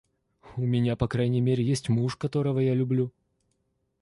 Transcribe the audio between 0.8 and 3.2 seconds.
по крайней мере есть муж, которого я люблю.